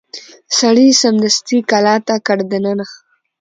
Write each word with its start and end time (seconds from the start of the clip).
سړي 0.59 0.87
سمدستي 1.01 1.57
کلا 1.71 1.95
ته 2.07 2.15
کړ 2.27 2.37
دننه 2.51 2.85